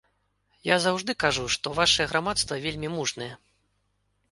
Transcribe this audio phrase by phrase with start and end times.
[0.67, 3.31] Я заўжды кажу, што вашае грамадства вельмі мужнае.